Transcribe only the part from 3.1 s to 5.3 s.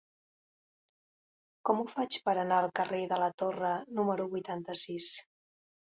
de la Torre número vuitanta-sis?